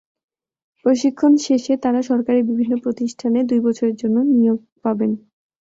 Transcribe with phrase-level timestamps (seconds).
[0.85, 5.11] প্রশিক্ষণ শেষে তাঁরা সরকারের বিভিন্ন প্রতিষ্ঠানে দুই বছরের জন্য নিয়োগ পাবেন।